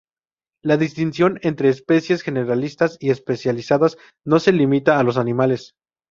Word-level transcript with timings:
La 0.63 0.77
distinción 0.77 1.37
entre 1.43 1.69
especies 1.69 2.23
generalistas 2.23 2.97
y 2.99 3.11
especializadas 3.11 3.99
no 4.25 4.39
se 4.39 4.51
limita 4.51 4.97
a 4.97 5.03
los 5.03 5.17
animales. 5.17 5.75